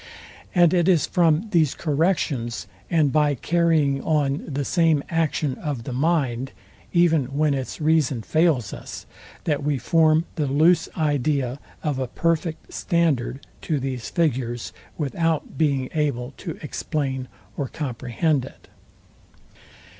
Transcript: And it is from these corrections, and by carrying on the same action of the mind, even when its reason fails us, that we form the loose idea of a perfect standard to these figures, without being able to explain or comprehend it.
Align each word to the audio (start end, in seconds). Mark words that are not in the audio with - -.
And 0.55 0.73
it 0.73 0.87
is 0.89 1.05
from 1.05 1.47
these 1.51 1.75
corrections, 1.75 2.65
and 2.89 3.11
by 3.11 3.35
carrying 3.35 4.01
on 4.01 4.43
the 4.47 4.65
same 4.65 5.03
action 5.09 5.53
of 5.59 5.83
the 5.83 5.93
mind, 5.93 6.53
even 6.91 7.25
when 7.25 7.53
its 7.53 7.79
reason 7.79 8.23
fails 8.23 8.73
us, 8.73 9.05
that 9.43 9.61
we 9.63 9.77
form 9.77 10.25
the 10.37 10.47
loose 10.47 10.89
idea 10.97 11.59
of 11.83 11.99
a 11.99 12.07
perfect 12.07 12.73
standard 12.73 13.45
to 13.61 13.79
these 13.79 14.09
figures, 14.09 14.73
without 14.97 15.55
being 15.59 15.87
able 15.93 16.33
to 16.37 16.57
explain 16.63 17.27
or 17.55 17.67
comprehend 17.67 18.43
it. 18.43 18.69